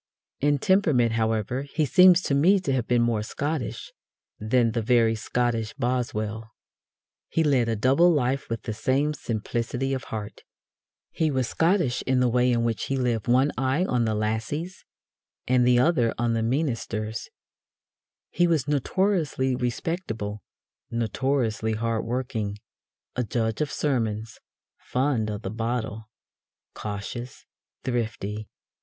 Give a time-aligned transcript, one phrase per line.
[0.39, 3.93] In temperament, however, he seems to me to have been more Scottish
[4.39, 6.49] than the very Scottish Boswell.
[7.29, 10.41] He led a double life with the same simplicity of heart.
[11.11, 14.15] He was Scottish in the way in which he lived with one eye on the
[14.15, 14.83] "lassies"
[15.47, 17.13] and the other on "the meenister."
[18.31, 20.41] He was notoriously respectable,
[20.89, 22.57] notoriously hard working,
[23.15, 24.39] a judge of sermons,
[24.79, 26.09] fond of the bottle,
[26.73, 27.45] cautious,
[27.83, 28.49] thrifty.